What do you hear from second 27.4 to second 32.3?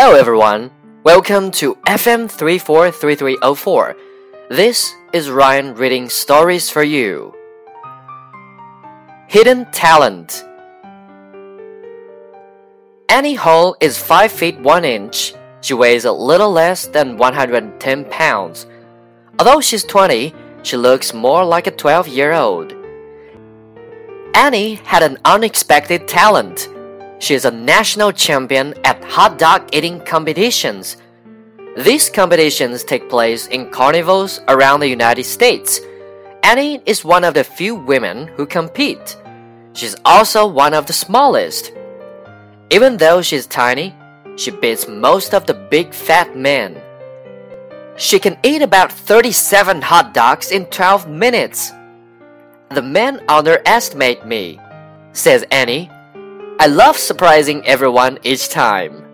a national champion at hot dog eating competitions. These